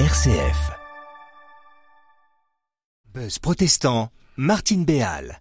[0.00, 0.72] RCF.
[3.14, 5.40] Buzz protestant, Martine Béal.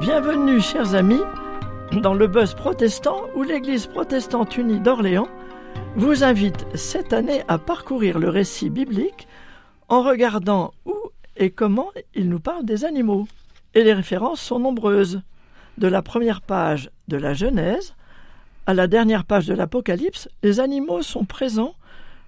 [0.00, 1.22] Bienvenue, chers amis,
[2.02, 5.28] dans le buzz protestant où l'Église protestante unie d'Orléans
[5.96, 9.26] vous invite cette année à parcourir le récit biblique
[9.88, 10.94] en regardant où
[11.38, 13.26] et comment il nous parle des animaux.
[13.74, 15.22] Et les références sont nombreuses,
[15.78, 17.94] de la première page de la Genèse
[18.66, 21.74] à la dernière page de l'Apocalypse, les animaux sont présents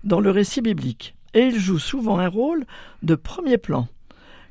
[0.02, 2.64] dans le récit biblique et ils jouent souvent un rôle
[3.02, 3.86] de premier plan.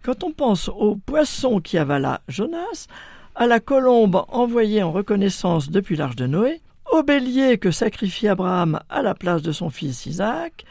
[0.02, 2.88] Quand on pense au poisson qui avala Jonas,
[3.36, 8.80] à la colombe envoyée en reconnaissance depuis l'arche de Noé, au bélier que sacrifie Abraham
[8.89, 10.66] à la place de son fils Isaac,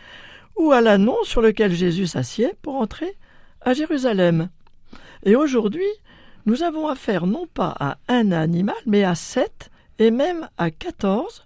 [0.57, 3.17] ou à l'annon sur lequel Jésus s'assied pour entrer
[3.63, 4.49] à Jérusalem.
[5.25, 5.89] Et aujourd'hui,
[6.47, 11.45] nous avons affaire non pas à un animal, mais à sept, et même à quatorze,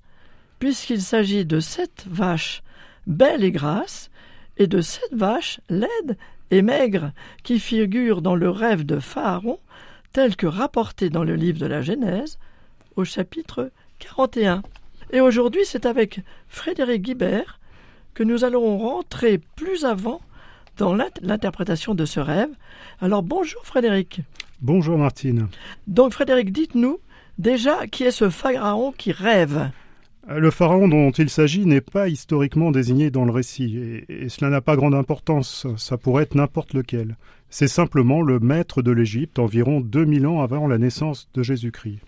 [0.59, 2.63] puisqu'il s'agit de sept vaches
[3.07, 4.11] belles et grasses,
[4.57, 6.17] et de sept vaches laides
[6.51, 9.59] et maigres, qui figurent dans le rêve de Pharaon,
[10.13, 12.39] tel que rapporté dans le livre de la Genèse,
[12.97, 14.63] au chapitre 41.
[15.11, 17.61] Et aujourd'hui, c'est avec Frédéric Guibert
[18.15, 20.21] que nous allons rentrer plus avant
[20.77, 22.51] dans l'interprétation de ce rêve.
[23.01, 24.21] Alors bonjour Frédéric.
[24.61, 25.49] Bonjour Martine.
[25.87, 26.99] Donc Frédéric, dites-nous
[27.39, 29.71] déjà qui est ce pharaon qui rêve
[30.29, 34.61] le pharaon dont il s'agit n'est pas historiquement désigné dans le récit, et, cela n'a
[34.61, 37.17] pas grande importance, ça pourrait être n'importe lequel.
[37.49, 42.01] C'est simplement le maître de l'Égypte environ 2000 ans avant la naissance de Jésus-Christ.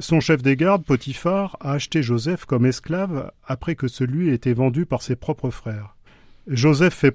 [0.00, 4.54] Son chef des gardes, Potiphar, a acheté Joseph comme esclave après que celui ait été
[4.54, 5.94] vendu par ses propres frères.
[6.48, 7.14] Joseph fait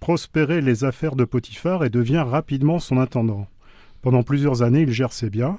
[0.00, 3.46] prospérer les affaires de Potiphar et devient rapidement son intendant.
[4.02, 5.58] Pendant plusieurs années, il gère ses biens,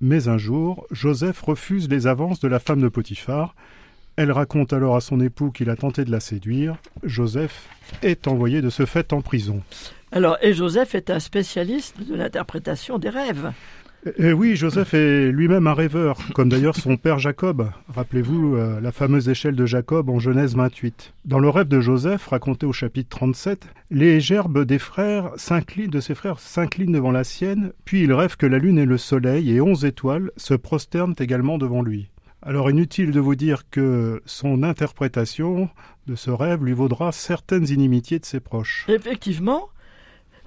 [0.00, 3.56] mais un jour, Joseph refuse les avances de la femme de Potiphar.
[4.16, 6.76] Elle raconte alors à son époux qu'il a tenté de la séduire.
[7.02, 7.68] Joseph
[8.02, 9.62] est envoyé de ce fait en prison.
[10.12, 13.52] Alors, et Joseph est un spécialiste de l'interprétation des rêves.
[14.16, 17.70] Et oui, Joseph est lui-même un rêveur, comme d'ailleurs son père Jacob.
[17.88, 21.14] Rappelez-vous euh, la fameuse échelle de Jacob en Genèse 28.
[21.24, 25.98] Dans le rêve de Joseph, raconté au chapitre 37, les gerbes des frères s'inclinent, de
[25.98, 29.50] ses frères s'inclinent devant la sienne, puis il rêve que la lune et le soleil
[29.50, 32.08] et onze étoiles se prosternent également devant lui.
[32.40, 35.68] Alors inutile de vous dire que son interprétation
[36.06, 38.86] de ce rêve lui vaudra certaines inimitiés de ses proches.
[38.88, 39.68] Effectivement,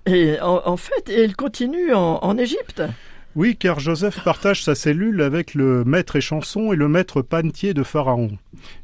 [0.06, 2.81] et en, fait, il continue en Égypte.
[3.34, 7.81] Oui, car Joseph partage sa cellule avec le maître échanson et le maître panetier de
[7.81, 8.38] Pharaon.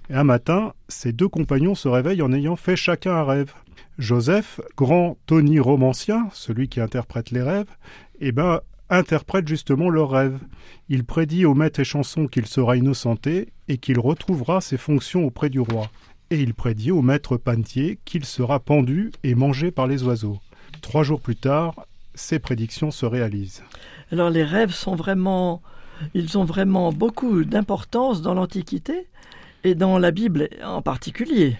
[0.09, 3.53] Un matin, ses deux compagnons se réveillent en ayant fait chacun un rêve.
[3.97, 7.69] Joseph, grand Tony romancien, celui qui interprète les rêves,
[8.21, 10.39] eh ben, interprète justement leurs rêves.
[10.87, 15.59] Il prédit au maître échanson qu'il sera innocenté et qu'il retrouvera ses fonctions auprès du
[15.59, 15.89] roi.
[16.29, 20.39] Et il prédit au maître panetier qu'il sera pendu et mangé par les oiseaux.
[20.81, 21.75] Trois jours plus tard,
[22.17, 23.63] ces prédictions se réalisent.
[24.11, 25.61] Alors les rêves sont vraiment,
[26.13, 29.07] ils ont vraiment beaucoup d'importance dans l'Antiquité
[29.63, 31.55] et dans la Bible en particulier.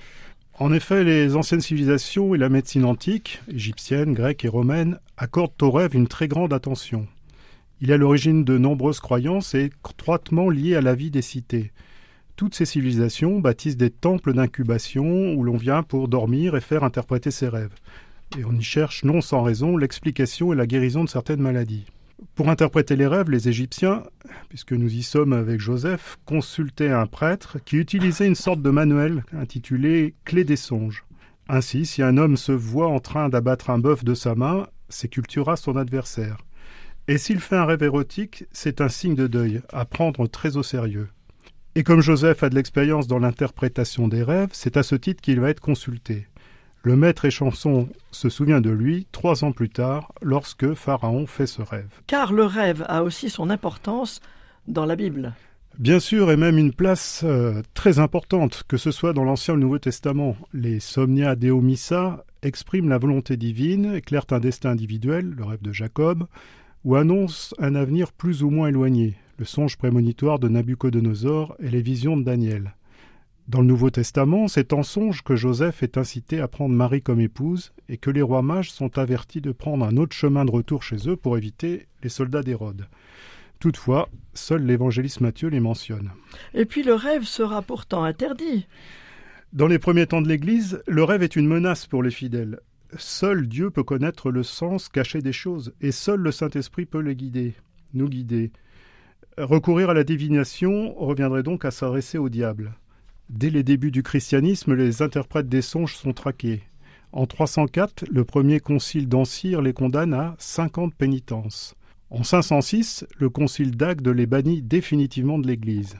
[0.60, 5.70] En effet, les anciennes civilisations et la médecine antique, égyptienne, grecque et romaine, accordent au
[5.70, 7.08] rêve une très grande attention.
[7.80, 11.72] Il est à l'origine de nombreuses croyances et étroitement lié à la vie des cités.
[12.36, 17.30] Toutes ces civilisations bâtissent des temples d'incubation où l'on vient pour dormir et faire interpréter
[17.30, 17.74] ses rêves
[18.38, 21.86] et on y cherche non sans raison l'explication et la guérison de certaines maladies.
[22.36, 24.04] Pour interpréter les rêves, les Égyptiens,
[24.50, 29.24] puisque nous y sommes avec Joseph, consultaient un prêtre qui utilisait une sorte de manuel
[29.34, 31.06] intitulé Clé des songes.
[31.48, 34.68] Ainsi, si un homme se voit en train d'abattre un bœuf de sa main,
[35.28, 36.38] tuera son adversaire.
[37.08, 40.64] Et s'il fait un rêve érotique, c'est un signe de deuil, à prendre très au
[40.64, 41.08] sérieux.
[41.76, 45.40] Et comme Joseph a de l'expérience dans l'interprétation des rêves, c'est à ce titre qu'il
[45.40, 46.28] va être consulté.
[46.88, 51.62] Le maître échanson se souvient de lui trois ans plus tard, lorsque Pharaon fait ce
[51.62, 51.90] rêve.
[52.08, 54.22] Car le rêve a aussi son importance
[54.70, 55.34] dans la Bible.
[55.80, 59.58] Bien sûr, et même une place euh, très importante, que ce soit dans l'Ancien ou
[59.58, 60.38] le Nouveau Testament.
[60.54, 65.74] Les Somnia Deo Missa expriment la volonté divine, éclairent un destin individuel, le rêve de
[65.74, 66.26] Jacob,
[66.86, 71.82] ou annoncent un avenir plus ou moins éloigné, le songe prémonitoire de Nabucodonosor et les
[71.82, 72.77] visions de Daniel.
[73.48, 77.22] Dans le Nouveau Testament, c'est en songe que Joseph est incité à prendre Marie comme
[77.22, 80.84] épouse et que les rois mages sont avertis de prendre un autre chemin de retour
[80.84, 82.88] chez eux pour éviter les soldats d'Hérode.
[83.60, 86.12] Toutefois, seul l'évangéliste Matthieu les mentionne.
[86.54, 88.68] Et puis le rêve sera pourtant interdit.
[89.54, 92.60] Dans les premiers temps de l'Église, le rêve est une menace pour les fidèles.
[92.98, 97.16] Seul Dieu peut connaître le sens caché des choses, et seul le Saint-Esprit peut les
[97.16, 97.54] guider,
[97.94, 98.52] nous guider.
[99.38, 102.74] Recourir à la divination reviendrait donc à s'adresser au diable.
[103.30, 106.62] Dès les débuts du christianisme, les interprètes des songes sont traqués.
[107.12, 111.76] En 304, le premier concile d'Ancyre les condamne à 50 pénitences.
[112.10, 115.98] En 506, le concile d'Agde les bannit définitivement de l'Église.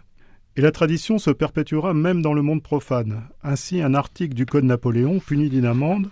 [0.56, 3.24] Et la tradition se perpétuera même dans le monde profane.
[3.44, 6.10] Ainsi, un article du Code Napoléon punit d'une amende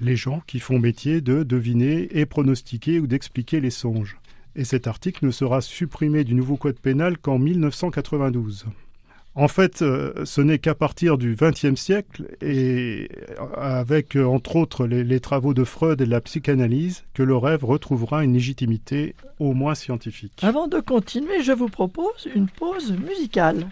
[0.00, 4.16] les gens qui font métier de deviner et pronostiquer ou d'expliquer les songes.
[4.56, 8.66] Et cet article ne sera supprimé du nouveau Code pénal qu'en 1992.
[9.36, 13.08] En fait, euh, ce n'est qu'à partir du XXe siècle, et
[13.56, 18.22] avec euh, entre autres les, travaux de Freud et la psychanalyse, que le rêve retrouvera
[18.22, 20.38] une légitimité au moins scientifique.
[20.42, 23.66] Avant de continuer, je vous propose une pause musicale.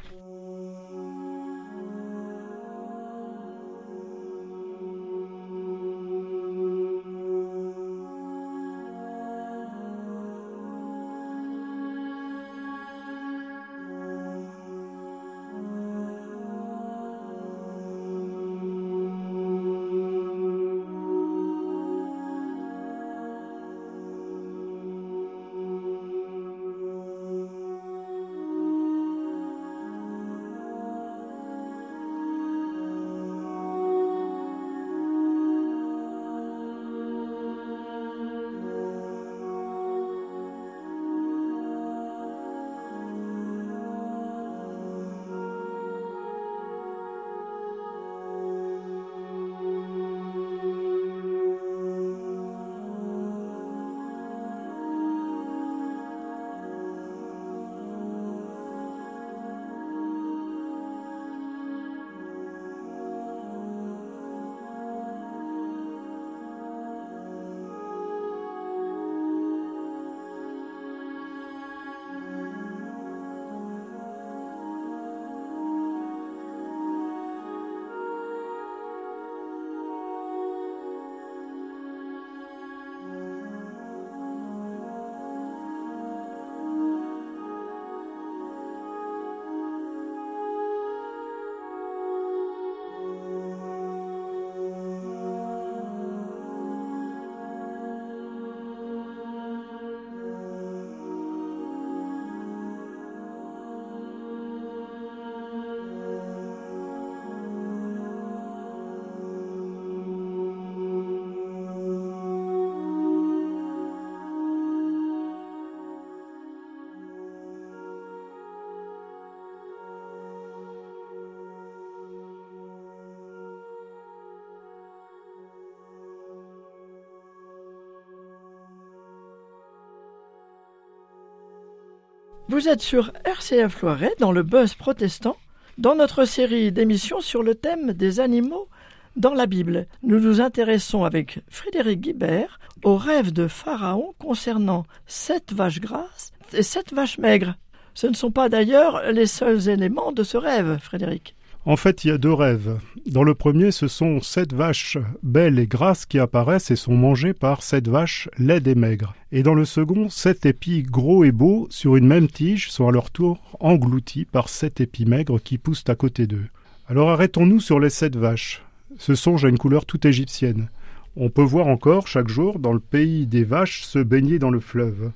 [132.48, 135.36] Vous êtes sur RCF Loiret dans le buzz protestant,
[135.78, 138.68] dans notre série d'émissions sur le thème des animaux
[139.16, 139.86] dans la Bible.
[140.02, 146.62] Nous nous intéressons avec Frédéric Guibert au rêve de Pharaon concernant sept vaches grasses et
[146.62, 147.54] sept vaches maigres.
[147.94, 151.36] Ce ne sont pas d'ailleurs les seuls éléments de ce rêve, Frédéric.
[151.64, 152.80] En fait, il y a deux rêves.
[153.06, 157.34] Dans le premier, ce sont sept vaches belles et grasses qui apparaissent et sont mangées
[157.34, 159.14] par sept vaches laides et maigres.
[159.30, 162.90] Et dans le second, sept épis gros et beaux sur une même tige sont à
[162.90, 166.48] leur tour engloutis par sept épis maigres qui poussent à côté d'eux.
[166.88, 168.64] Alors arrêtons-nous sur les sept vaches.
[168.98, 170.68] Ce songe a une couleur toute égyptienne.
[171.14, 174.60] On peut voir encore chaque jour dans le pays des vaches se baigner dans le
[174.60, 175.12] fleuve.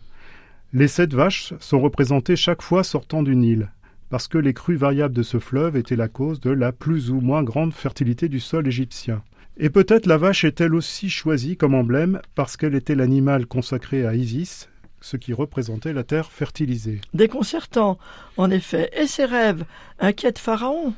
[0.73, 3.69] Les sept vaches sont représentées chaque fois sortant du Nil
[4.09, 7.21] parce que les crues variables de ce fleuve étaient la cause de la plus ou
[7.21, 9.23] moins grande fertilité du sol égyptien.
[9.59, 14.15] Et peut-être la vache est-elle aussi choisie comme emblème parce qu'elle était l'animal consacré à
[14.15, 14.69] Isis,
[15.01, 17.01] ce qui représentait la terre fertilisée.
[17.15, 17.99] Déconcertant,
[18.37, 19.65] en effet, et ses rêves
[19.99, 20.93] inquiètent Pharaon.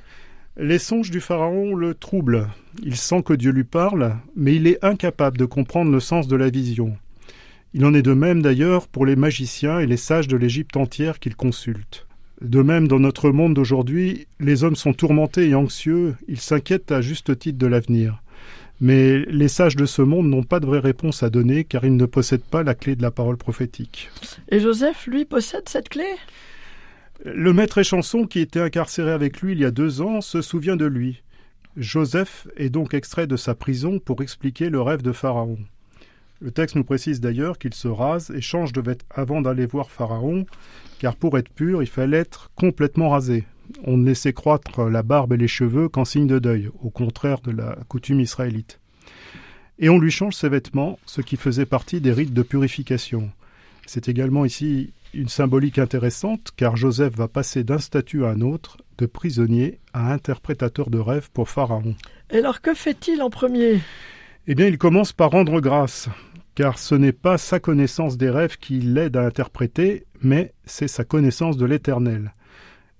[0.56, 2.48] Les songes du Pharaon le troublent.
[2.82, 6.34] Il sent que Dieu lui parle, mais il est incapable de comprendre le sens de
[6.34, 6.96] la vision.
[7.74, 11.20] Il en est de même d'ailleurs pour les magiciens et les sages de l'Égypte entière
[11.20, 12.07] qu'il consulte.
[12.40, 17.00] De même, dans notre monde d'aujourd'hui, les hommes sont tourmentés et anxieux, ils s'inquiètent à
[17.00, 18.22] juste titre de l'avenir.
[18.80, 21.96] Mais les sages de ce monde n'ont pas de vraie réponse à donner car ils
[21.96, 24.08] ne possèdent pas la clé de la parole prophétique.
[24.50, 26.06] Et Joseph, lui, possède cette clé?
[27.24, 30.76] Le maître échanson qui était incarcéré avec lui il y a deux ans se souvient
[30.76, 31.22] de lui.
[31.76, 35.58] Joseph est donc extrait de sa prison pour expliquer le rêve de Pharaon.
[36.40, 39.90] Le texte nous précise d'ailleurs qu'il se rase et change de vêtements avant d'aller voir
[39.90, 40.46] Pharaon,
[41.00, 43.44] car pour être pur, il fallait être complètement rasé.
[43.84, 47.40] On ne laissait croître la barbe et les cheveux qu'en signe de deuil, au contraire
[47.40, 48.78] de la coutume israélite.
[49.80, 53.30] Et on lui change ses vêtements, ce qui faisait partie des rites de purification.
[53.86, 58.76] C'est également ici Une symbolique intéressante car Joseph va passer d'un statut à un autre,
[58.98, 61.96] de prisonnier à interprétateur de rêves pour Pharaon.
[62.30, 63.80] Et alors que fait-il en premier?
[64.50, 66.08] Eh bien, il commence par rendre grâce,
[66.58, 71.04] car ce n'est pas sa connaissance des rêves qui l'aide à interpréter, mais c'est sa
[71.04, 72.34] connaissance de l'Éternel.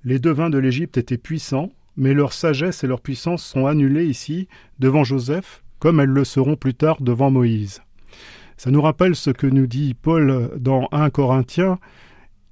[0.05, 4.47] Les devins de l'Égypte étaient puissants, mais leur sagesse et leur puissance sont annulées ici
[4.79, 7.83] devant Joseph, comme elles le seront plus tard devant Moïse.
[8.57, 11.81] Ça nous rappelle ce que nous dit Paul dans 1 Corinthiens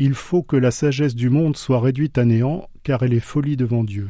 [0.01, 3.57] Il faut que la sagesse du monde soit réduite à néant, car elle est folie
[3.57, 4.09] devant Dieu.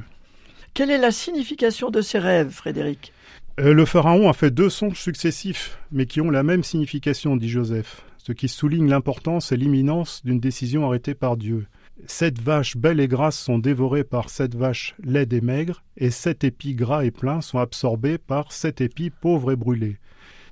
[0.72, 3.12] Quelle est la signification de ces rêves, Frédéric?
[3.58, 8.04] Le pharaon a fait deux songes successifs, mais qui ont la même signification, dit Joseph,
[8.18, 11.66] ce qui souligne l'importance et l'imminence d'une décision arrêtée par Dieu.
[12.04, 16.44] Sept vaches belles et grasses sont dévorées par sept vaches laides et maigres, et sept
[16.44, 19.96] épis gras et pleins sont absorbés par sept épis pauvres et brûlés.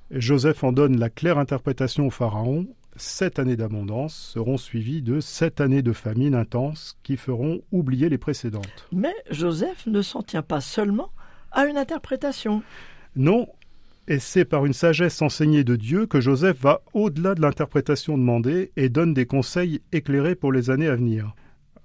[0.09, 2.65] Joseph en donne la claire interprétation au Pharaon.
[2.95, 8.17] Sept années d'abondance seront suivies de sept années de famine intense qui feront oublier les
[8.17, 8.87] précédentes.
[8.91, 11.11] Mais Joseph ne s'en tient pas seulement
[11.51, 12.63] à une interprétation.
[13.15, 13.47] Non,
[14.07, 18.71] et c'est par une sagesse enseignée de Dieu que Joseph va au-delà de l'interprétation demandée
[18.75, 21.33] et donne des conseils éclairés pour les années à venir.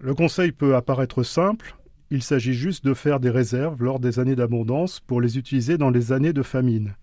[0.01, 1.77] Le conseil peut apparaître simple,
[2.11, 5.91] il s'agit juste de faire des réserves lors des années d'abondance pour les utiliser dans
[5.91, 6.95] les années de famine.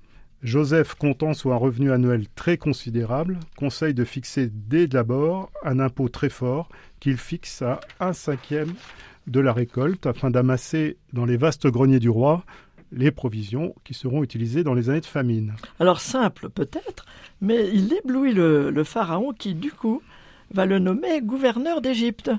[0.43, 6.10] Joseph, comptant sur un revenu annuel très considérable, conseille de fixer dès d'abord un impôt
[6.10, 6.69] très fort
[7.00, 8.74] qu'il fixe à un cinquième
[9.25, 12.43] de la récolte afin d'amasser dans les vastes greniers du roi
[12.91, 15.53] les provisions qui seront utilisées dans les années de famine.
[15.79, 17.06] Alors simple peut-être,
[17.41, 20.01] mais il éblouit le, le pharaon qui du coup
[20.51, 22.32] va le nommer gouverneur d'Égypte.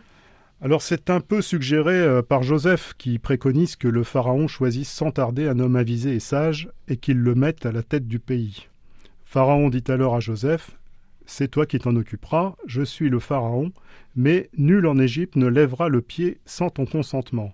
[0.61, 5.13] Alors c'est un peu suggéré euh, par Joseph qui préconise que le Pharaon choisisse sans
[5.13, 8.67] tarder un homme avisé et sage et qu'il le mette à la tête du pays.
[9.25, 10.77] Pharaon dit alors à Joseph
[11.27, 13.71] C'est toi qui t'en occuperas, je suis le Pharaon,
[14.17, 17.53] mais nul en Égypte ne lèvera le pied sans ton consentement.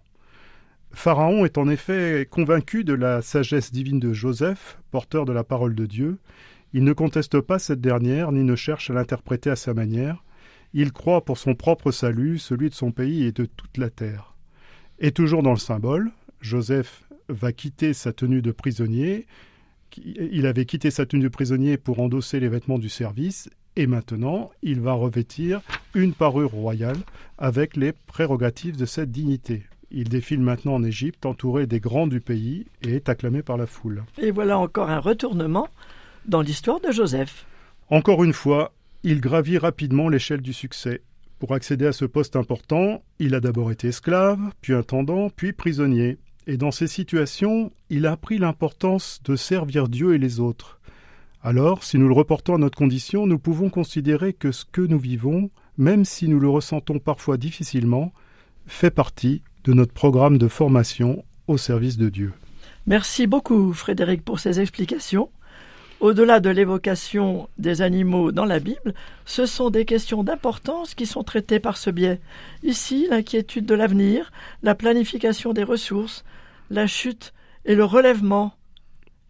[0.95, 5.75] Pharaon est en effet convaincu de la sagesse divine de Joseph, porteur de la parole
[5.75, 6.19] de Dieu.
[6.73, 10.25] Il ne conteste pas cette dernière, ni ne cherche à l'interpréter à sa manière.
[10.73, 14.35] Il croit pour son propre salut, celui de son pays et de toute la terre.
[14.99, 16.11] Et toujours dans le symbole,
[16.41, 19.27] Joseph va quitter sa tenue de prisonnier.
[19.97, 24.51] Il avait quitté sa tenue de prisonnier pour endosser les vêtements du service, et maintenant
[24.63, 25.61] il va revêtir
[25.95, 26.99] une parure royale
[27.39, 29.65] avec les prérogatives de cette dignité.
[29.97, 33.67] Il défile maintenant en Égypte, entouré des grands du pays, et est acclamé par la
[33.67, 34.03] foule.
[34.19, 35.69] Et voilà encore un retournement
[36.27, 37.47] dans l'histoire de Joseph.
[37.91, 38.73] Encore une fois,
[39.05, 41.03] il gravit rapidement l'échelle du succès.
[41.39, 46.19] Pour accéder à ce poste important, il a d'abord été esclave, puis intendant, puis prisonnier.
[46.49, 50.81] Et dans ces situations, il a appris l'importance de servir Dieu et les autres.
[51.41, 54.99] Alors, si nous le reportons à notre condition, nous pouvons considérer que ce que nous
[54.99, 58.13] vivons, même si nous le ressentons parfois difficilement,
[58.67, 62.33] fait partie de notre programme de formation au service de Dieu.
[62.87, 65.31] Merci beaucoup Frédéric pour ces explications.
[66.01, 68.93] Au-delà de l'évocation des animaux dans la Bible,
[69.25, 72.21] ce sont des questions d'importance qui sont traitées par ce biais.
[72.63, 74.31] Ici, l'inquiétude de l'avenir,
[74.63, 76.25] la planification des ressources,
[76.69, 77.33] la chute
[77.65, 78.53] et le relèvement.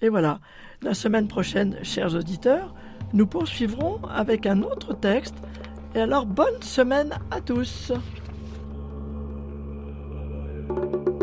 [0.02, 0.40] Et voilà,
[0.82, 2.74] la semaine prochaine, chers auditeurs,
[3.12, 5.36] nous poursuivrons avec un autre texte.
[5.94, 7.92] Et alors, bonne semaine à tous.
[10.76, 11.13] Thank you.